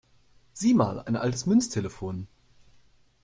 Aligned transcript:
Sieh 0.53 0.73
mal, 0.73 1.01
ein 1.03 1.15
altes 1.15 1.45
Münztelefon! 1.45 2.25